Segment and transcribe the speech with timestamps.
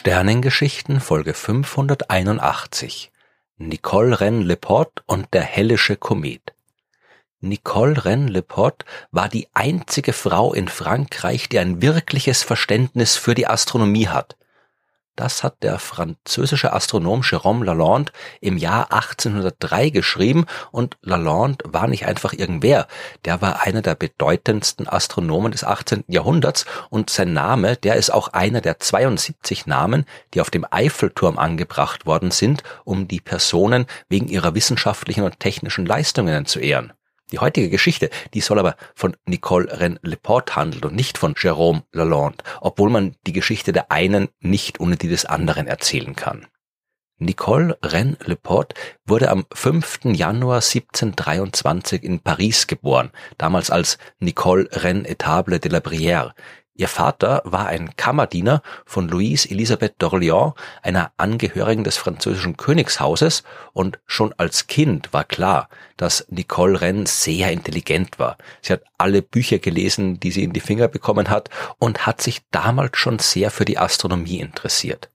[0.00, 3.12] Sternengeschichten Folge 581
[3.58, 6.54] Nicole Rennes-Leporte und der hellische Komet
[7.40, 14.08] Nicole Rennes-Leporte war die einzige Frau in Frankreich, die ein wirkliches Verständnis für die Astronomie
[14.08, 14.38] hat.
[15.20, 22.06] Das hat der französische Astronom Jérôme Lalande im Jahr 1803 geschrieben und Lalande war nicht
[22.06, 22.86] einfach irgendwer.
[23.26, 26.04] Der war einer der bedeutendsten Astronomen des 18.
[26.08, 31.38] Jahrhunderts und sein Name, der ist auch einer der 72 Namen, die auf dem Eiffelturm
[31.38, 36.94] angebracht worden sind, um die Personen wegen ihrer wissenschaftlichen und technischen Leistungen zu ehren.
[37.32, 42.44] Die heutige Geschichte, die soll aber von Nicole Rennes-Leporte handeln und nicht von Jérôme Lalande,
[42.60, 46.46] obwohl man die Geschichte der einen nicht ohne die des anderen erzählen kann.
[47.22, 50.00] Nicole Rennes-Leporte wurde am 5.
[50.04, 56.32] Januar 1723 in Paris geboren, damals als Nicole Rennes-Etable de la Brière,
[56.80, 63.42] Ihr Vater war ein Kammerdiener von Louise Elisabeth d'Orléans, einer Angehörigen des französischen Königshauses,
[63.74, 68.38] und schon als Kind war klar, dass Nicole Rennes sehr intelligent war.
[68.62, 72.40] Sie hat alle Bücher gelesen, die sie in die Finger bekommen hat, und hat sich
[72.50, 75.09] damals schon sehr für die Astronomie interessiert.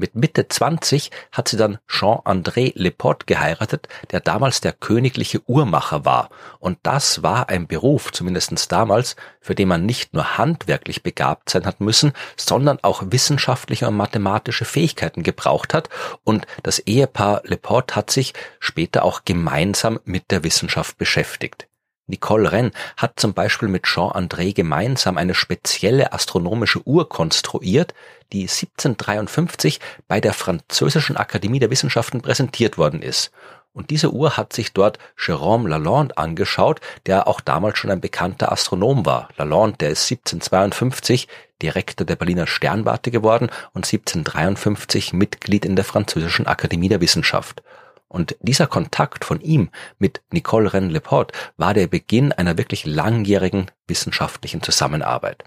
[0.00, 6.30] Mit Mitte 20 hat sie dann Jean-André Leporte geheiratet, der damals der königliche Uhrmacher war.
[6.58, 11.66] Und das war ein Beruf, zumindestens damals, für den man nicht nur handwerklich begabt sein
[11.66, 15.90] hat müssen, sondern auch wissenschaftliche und mathematische Fähigkeiten gebraucht hat.
[16.24, 21.69] Und das Ehepaar Leporte hat sich später auch gemeinsam mit der Wissenschaft beschäftigt.
[22.10, 27.94] Nicole Rennes hat zum Beispiel mit Jean André gemeinsam eine spezielle astronomische Uhr konstruiert,
[28.32, 33.30] die 1753 bei der Französischen Akademie der Wissenschaften präsentiert worden ist.
[33.72, 38.50] Und diese Uhr hat sich dort Jérôme Lalande angeschaut, der auch damals schon ein bekannter
[38.50, 39.28] Astronom war.
[39.36, 41.28] Lalande, der ist 1752
[41.62, 47.62] Direktor der Berliner Sternwarte geworden und 1753 Mitglied in der Französischen Akademie der Wissenschaft.
[48.10, 54.64] Und dieser Kontakt von ihm mit Nicole Rennes-Leporte war der Beginn einer wirklich langjährigen wissenschaftlichen
[54.64, 55.44] Zusammenarbeit.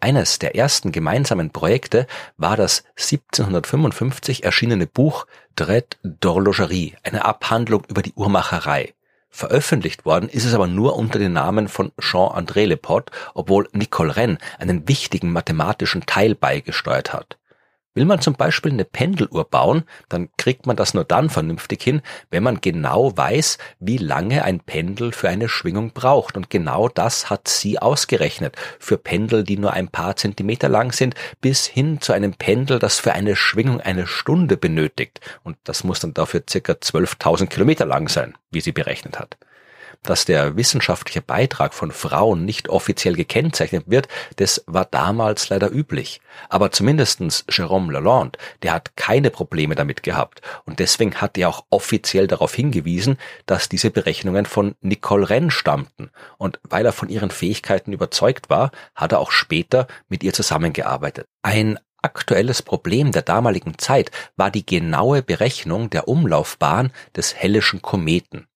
[0.00, 8.02] Eines der ersten gemeinsamen Projekte war das 1755 erschienene Buch Traite d'Horlogerie, eine Abhandlung über
[8.02, 8.94] die Uhrmacherei.
[9.30, 14.38] Veröffentlicht worden ist es aber nur unter dem Namen von Jean-André Leporte, obwohl Nicole Rennes
[14.58, 17.37] einen wichtigen mathematischen Teil beigesteuert hat.
[17.98, 22.00] Will man zum Beispiel eine Pendeluhr bauen, dann kriegt man das nur dann vernünftig hin,
[22.30, 26.36] wenn man genau weiß, wie lange ein Pendel für eine Schwingung braucht.
[26.36, 28.54] Und genau das hat sie ausgerechnet.
[28.78, 33.00] Für Pendel, die nur ein paar Zentimeter lang sind, bis hin zu einem Pendel, das
[33.00, 35.20] für eine Schwingung eine Stunde benötigt.
[35.42, 39.36] Und das muss dann dafür circa 12.000 Kilometer lang sein, wie sie berechnet hat
[40.02, 46.20] dass der wissenschaftliche Beitrag von Frauen nicht offiziell gekennzeichnet wird, das war damals leider üblich.
[46.48, 51.64] Aber zumindestens Jérôme Lalande, der hat keine Probleme damit gehabt und deswegen hat er auch
[51.70, 57.30] offiziell darauf hingewiesen, dass diese Berechnungen von Nicole Rennes stammten und weil er von ihren
[57.30, 61.26] Fähigkeiten überzeugt war, hat er auch später mit ihr zusammengearbeitet.
[61.42, 68.47] Ein Aktuelles Problem der damaligen Zeit war die genaue Berechnung der Umlaufbahn des Hellischen Kometen.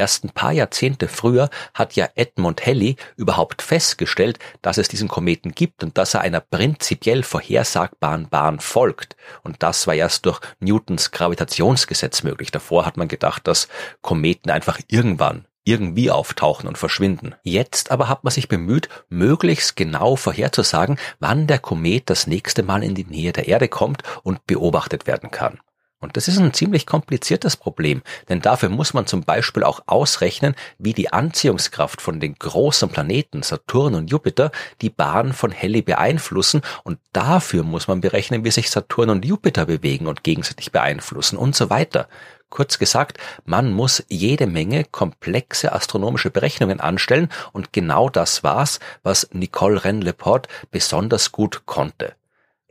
[0.00, 5.52] Erst ein paar Jahrzehnte früher hat ja Edmund Halley überhaupt festgestellt, dass es diesen Kometen
[5.52, 9.14] gibt und dass er einer prinzipiell vorhersagbaren Bahn folgt.
[9.42, 12.50] Und das war erst durch Newtons Gravitationsgesetz möglich.
[12.50, 13.68] Davor hat man gedacht, dass
[14.00, 17.34] Kometen einfach irgendwann irgendwie auftauchen und verschwinden.
[17.42, 22.82] Jetzt aber hat man sich bemüht, möglichst genau vorherzusagen, wann der Komet das nächste Mal
[22.82, 25.60] in die Nähe der Erde kommt und beobachtet werden kann.
[26.02, 28.00] Und das ist ein ziemlich kompliziertes Problem,
[28.30, 33.42] denn dafür muss man zum Beispiel auch ausrechnen, wie die Anziehungskraft von den großen Planeten
[33.42, 34.50] Saturn und Jupiter
[34.80, 39.66] die Bahn von Halley beeinflussen und dafür muss man berechnen, wie sich Saturn und Jupiter
[39.66, 42.08] bewegen und gegenseitig beeinflussen und so weiter.
[42.48, 49.28] Kurz gesagt, man muss jede Menge komplexe astronomische Berechnungen anstellen und genau das war's, was
[49.32, 52.14] Nicole Rennes-Leporte besonders gut konnte.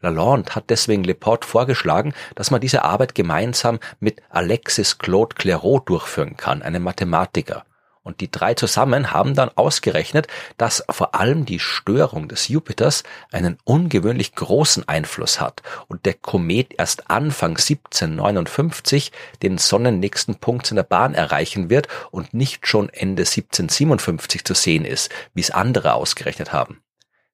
[0.00, 6.36] Lalande hat deswegen Leporte vorgeschlagen, dass man diese Arbeit gemeinsam mit Alexis Claude Clairaut durchführen
[6.36, 7.64] kann, einem Mathematiker.
[8.08, 13.02] Und die drei zusammen haben dann ausgerechnet, dass vor allem die Störung des Jupiters
[13.32, 19.12] einen ungewöhnlich großen Einfluss hat und der Komet erst Anfang 1759
[19.42, 24.86] den sonnennächsten Punkt in der Bahn erreichen wird und nicht schon Ende 1757 zu sehen
[24.86, 26.80] ist, wie es andere ausgerechnet haben.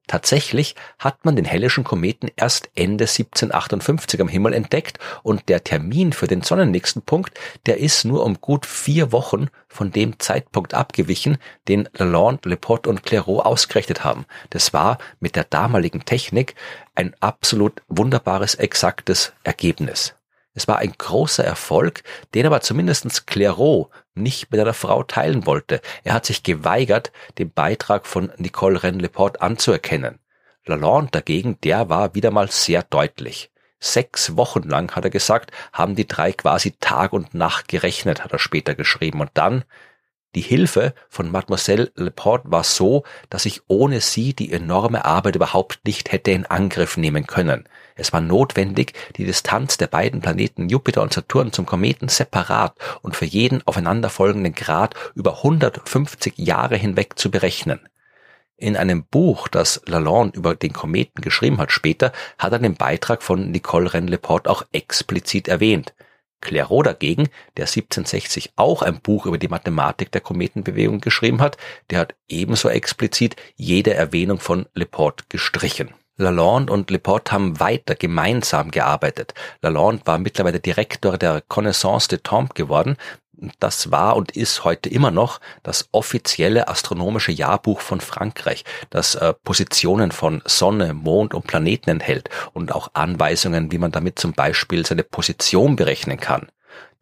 [0.07, 6.13] Tatsächlich hat man den Hellischen Kometen erst Ende 1758 am Himmel entdeckt und der Termin
[6.13, 11.39] für den sonnennächsten Punkt, der ist nur um gut vier Wochen von dem Zeitpunkt abgewichen,
[11.69, 14.27] den Lalande, Leporte und Clairaut ausgerechnet haben.
[14.51, 16.55] Das war mit der damaligen Technik
[16.95, 20.15] ein absolut wunderbares, exaktes Ergebnis.
[20.55, 22.05] Es war ein großer Erfolg,
[22.35, 25.81] den aber zumindest Clairaut nicht mit einer Frau teilen wollte.
[26.05, 30.21] Er hat sich geweigert, den Beitrag von Nicole Rennes-Leport anzuerkennen.
[30.65, 33.51] Lalande dagegen, der war wieder mal sehr deutlich.
[33.81, 38.33] Sechs Wochen lang, hat er gesagt, haben die drei quasi Tag und Nacht gerechnet, hat
[38.33, 39.21] er später geschrieben.
[39.21, 39.65] Und dann
[40.35, 45.81] die Hilfe von Mademoiselle Leporte war so, dass ich ohne sie die enorme Arbeit überhaupt
[45.85, 47.65] nicht hätte in Angriff nehmen können.
[47.95, 53.15] Es war notwendig, die Distanz der beiden Planeten Jupiter und Saturn zum Kometen separat und
[53.15, 57.81] für jeden aufeinanderfolgenden Grad über 150 Jahre hinweg zu berechnen.
[58.57, 63.23] In einem Buch, das Lalande über den Kometen geschrieben hat später, hat er den Beitrag
[63.23, 65.93] von Nicole Rennes-Leport auch explizit erwähnt.
[66.45, 71.57] Clairaut dagegen, der 1760 auch ein Buch über die Mathematik der Kometenbewegung geschrieben hat,
[71.91, 75.93] der hat ebenso explizit jede Erwähnung von Leporte gestrichen.
[76.17, 79.35] Lalande und Leporte haben weiter gemeinsam gearbeitet.
[79.63, 82.97] Lalande war mittlerweile Direktor der Connaissance de Tombe geworden.
[83.59, 89.35] Das war und ist heute immer noch das offizielle astronomische Jahrbuch von Frankreich, das äh,
[89.45, 94.87] Positionen von Sonne, Mond und Planeten enthält und auch Anweisungen, wie man damit zum Beispiel
[94.87, 96.49] seine Position berechnen kann.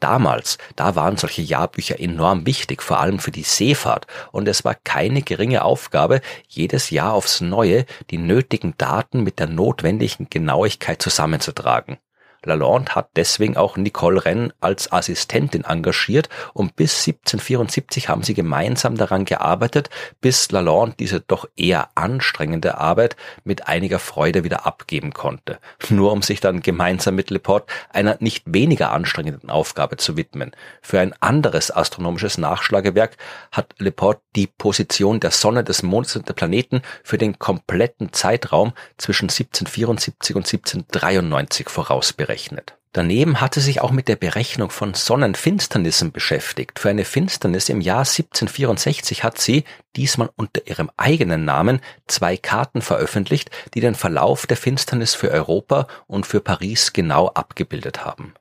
[0.01, 4.75] Damals, da waren solche Jahrbücher enorm wichtig, vor allem für die Seefahrt, und es war
[4.75, 11.99] keine geringe Aufgabe, jedes Jahr aufs Neue die nötigen Daten mit der notwendigen Genauigkeit zusammenzutragen.
[12.45, 18.97] Lalande hat deswegen auch Nicole Rennes als Assistentin engagiert und bis 1774 haben sie gemeinsam
[18.97, 19.91] daran gearbeitet,
[20.21, 25.59] bis Lalande diese doch eher anstrengende Arbeit mit einiger Freude wieder abgeben konnte.
[25.89, 30.53] Nur um sich dann gemeinsam mit Leporte einer nicht weniger anstrengenden Aufgabe zu widmen.
[30.81, 33.17] Für ein anderes astronomisches Nachschlagewerk
[33.53, 38.73] hat Leporte die Position der Sonne, des Mondes und der Planeten für den kompletten Zeitraum
[38.97, 42.79] zwischen 1774 und 1793 vorausberechnet berechnet.
[42.93, 46.79] Daneben hatte sich auch mit der Berechnung von Sonnenfinsternissen beschäftigt.
[46.79, 49.65] Für eine Finsternis im Jahr 1764 hat sie,
[49.97, 55.87] diesmal unter ihrem eigenen Namen, zwei Karten veröffentlicht, die den Verlauf der Finsternis für Europa
[56.07, 58.35] und für Paris genau abgebildet haben.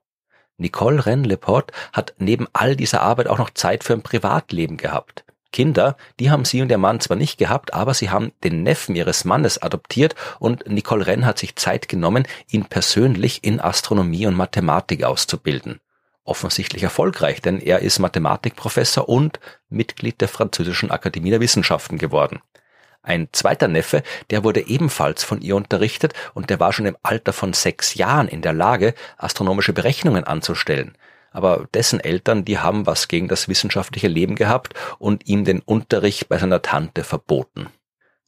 [0.57, 5.23] Nicole Rennes-Leporte hat neben all dieser Arbeit auch noch Zeit für ein Privatleben gehabt.
[5.51, 8.95] Kinder, die haben sie und ihr Mann zwar nicht gehabt, aber sie haben den Neffen
[8.95, 14.35] ihres Mannes adoptiert und Nicole Renn hat sich Zeit genommen, ihn persönlich in Astronomie und
[14.35, 15.79] Mathematik auszubilden.
[16.23, 19.39] Offensichtlich erfolgreich, denn er ist Mathematikprofessor und
[19.69, 22.39] Mitglied der Französischen Akademie der Wissenschaften geworden.
[23.03, 27.33] Ein zweiter Neffe, der wurde ebenfalls von ihr unterrichtet und der war schon im Alter
[27.33, 30.95] von sechs Jahren in der Lage, astronomische Berechnungen anzustellen
[31.31, 36.29] aber dessen Eltern, die haben was gegen das wissenschaftliche Leben gehabt und ihm den Unterricht
[36.29, 37.67] bei seiner Tante verboten.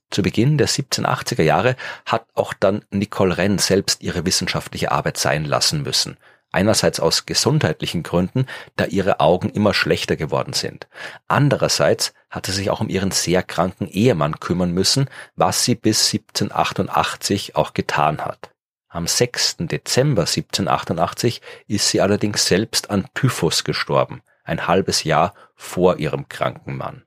[0.10, 5.44] Zu Beginn der 1780er Jahre hat auch dann Nicole Renn selbst ihre wissenschaftliche Arbeit sein
[5.44, 6.18] lassen müssen.
[6.52, 8.46] Einerseits aus gesundheitlichen Gründen,
[8.76, 10.88] da ihre Augen immer schlechter geworden sind.
[11.28, 16.14] Andererseits hat sie sich auch um ihren sehr kranken Ehemann kümmern müssen, was sie bis
[16.14, 18.53] 1788 auch getan hat.
[18.94, 19.57] Am 6.
[19.62, 26.78] Dezember 1788 ist sie allerdings selbst an Typhus gestorben, ein halbes Jahr vor ihrem kranken
[26.78, 27.04] Mann.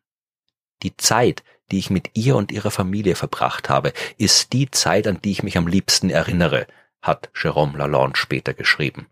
[0.83, 5.21] Die Zeit, die ich mit ihr und ihrer Familie verbracht habe, ist die Zeit, an
[5.23, 6.67] die ich mich am liebsten erinnere,
[7.03, 9.07] hat Jérôme Lalande später geschrieben.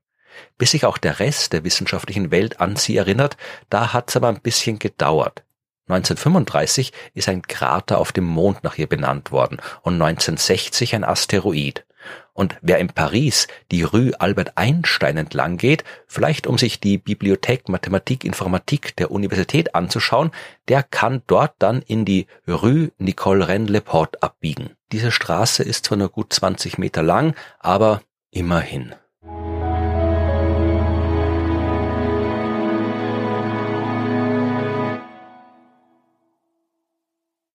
[0.59, 3.37] Bis sich auch der Rest der wissenschaftlichen Welt an sie erinnert,
[3.71, 5.45] da hat's aber ein bisschen gedauert.
[5.89, 11.85] 1935 ist ein Krater auf dem Mond nach ihr benannt worden und 1960 ein Asteroid.
[12.33, 17.69] Und wer in Paris die Rue Albert Einstein entlang geht, vielleicht um sich die Bibliothek
[17.69, 20.33] Mathematik Informatik der Universität anzuschauen,
[20.69, 24.71] der kann dort dann in die Rue Nicole Rennes-Leporte abbiegen.
[24.91, 28.95] Diese Straße ist zwar nur gut 20 Meter lang, aber immerhin.